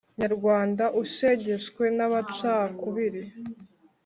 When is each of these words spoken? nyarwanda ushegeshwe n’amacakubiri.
nyarwanda 0.19 0.83
ushegeshwe 1.01 1.83
n’amacakubiri. 1.97 3.23